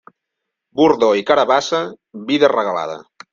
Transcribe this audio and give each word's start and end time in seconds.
Bordó 0.79 1.09
i 1.19 1.23
carabassa, 1.27 1.83
vida 2.33 2.51
regalada. 2.55 2.99